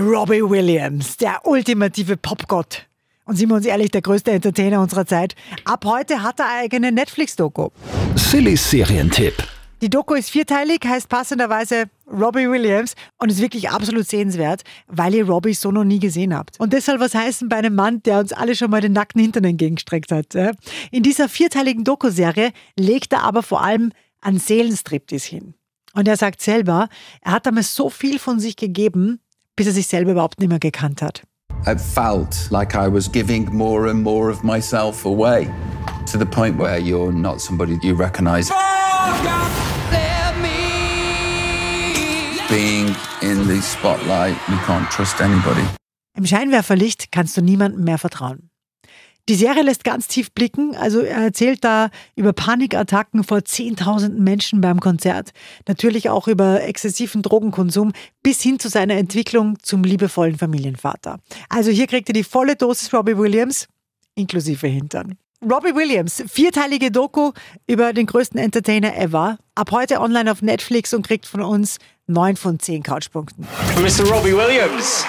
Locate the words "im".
46.16-46.24